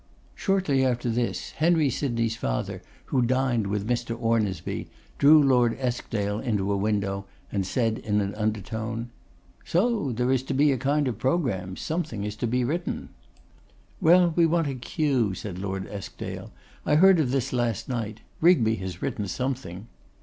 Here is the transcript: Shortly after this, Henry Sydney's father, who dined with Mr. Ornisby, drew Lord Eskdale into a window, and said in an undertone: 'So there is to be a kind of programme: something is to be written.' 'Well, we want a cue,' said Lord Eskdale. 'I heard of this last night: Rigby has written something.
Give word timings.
Shortly 0.33 0.83
after 0.83 1.11
this, 1.11 1.51
Henry 1.51 1.91
Sydney's 1.91 2.35
father, 2.35 2.81
who 3.13 3.21
dined 3.21 3.67
with 3.67 3.87
Mr. 3.87 4.19
Ornisby, 4.19 4.87
drew 5.19 5.43
Lord 5.43 5.77
Eskdale 5.79 6.39
into 6.39 6.71
a 6.71 6.75
window, 6.75 7.25
and 7.51 7.67
said 7.67 7.99
in 7.99 8.19
an 8.19 8.33
undertone: 8.33 9.11
'So 9.63 10.11
there 10.11 10.31
is 10.31 10.41
to 10.41 10.55
be 10.55 10.71
a 10.71 10.77
kind 10.79 11.07
of 11.07 11.19
programme: 11.19 11.75
something 11.75 12.23
is 12.23 12.35
to 12.37 12.47
be 12.47 12.63
written.' 12.63 13.09
'Well, 14.01 14.33
we 14.35 14.47
want 14.47 14.65
a 14.65 14.73
cue,' 14.73 15.35
said 15.35 15.59
Lord 15.59 15.85
Eskdale. 15.87 16.51
'I 16.83 16.95
heard 16.95 17.19
of 17.19 17.29
this 17.29 17.53
last 17.53 17.87
night: 17.87 18.21
Rigby 18.39 18.73
has 18.77 19.03
written 19.03 19.27
something. 19.27 19.85